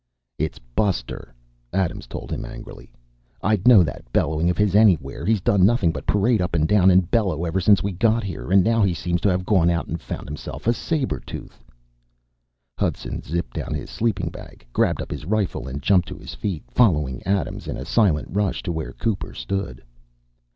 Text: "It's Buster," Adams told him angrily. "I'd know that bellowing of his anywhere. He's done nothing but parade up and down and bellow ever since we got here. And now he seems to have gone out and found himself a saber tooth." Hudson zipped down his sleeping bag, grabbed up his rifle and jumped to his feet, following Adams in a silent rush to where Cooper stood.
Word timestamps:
"It's 0.39 0.57
Buster," 0.57 1.31
Adams 1.71 2.07
told 2.07 2.31
him 2.31 2.43
angrily. 2.43 2.91
"I'd 3.43 3.67
know 3.67 3.83
that 3.83 4.11
bellowing 4.11 4.49
of 4.49 4.57
his 4.57 4.73
anywhere. 4.75 5.27
He's 5.27 5.41
done 5.41 5.63
nothing 5.63 5.91
but 5.91 6.07
parade 6.07 6.41
up 6.41 6.55
and 6.55 6.67
down 6.67 6.89
and 6.89 7.11
bellow 7.11 7.45
ever 7.45 7.61
since 7.61 7.83
we 7.83 7.91
got 7.91 8.23
here. 8.23 8.51
And 8.51 8.63
now 8.63 8.81
he 8.81 8.95
seems 8.95 9.21
to 9.21 9.29
have 9.29 9.45
gone 9.45 9.69
out 9.69 9.85
and 9.85 10.01
found 10.01 10.27
himself 10.27 10.65
a 10.65 10.73
saber 10.73 11.19
tooth." 11.19 11.63
Hudson 12.79 13.21
zipped 13.21 13.53
down 13.53 13.75
his 13.75 13.91
sleeping 13.91 14.31
bag, 14.31 14.65
grabbed 14.73 15.03
up 15.03 15.11
his 15.11 15.23
rifle 15.27 15.67
and 15.67 15.83
jumped 15.83 16.07
to 16.07 16.17
his 16.17 16.33
feet, 16.33 16.63
following 16.71 17.21
Adams 17.27 17.67
in 17.67 17.77
a 17.77 17.85
silent 17.85 18.27
rush 18.31 18.63
to 18.63 18.71
where 18.71 18.93
Cooper 18.93 19.35
stood. 19.35 19.83